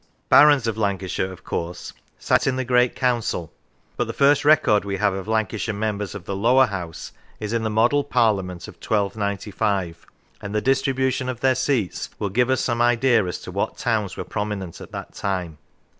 [0.29, 3.53] Barons of Lancashire, of course, sat in the Great Council,
[3.97, 7.61] but the first record we have of Lancashire members of the Lower House is in
[7.61, 10.07] the Model Parliament of 1295,
[10.41, 14.17] and the distribution of their seats will give us some idea as to what towns
[14.17, 15.59] were prominent at that time.